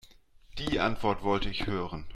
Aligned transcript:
Die 0.57 0.79
Antwort 0.79 1.21
wollte 1.21 1.47
ich 1.49 1.67
hören. 1.67 2.07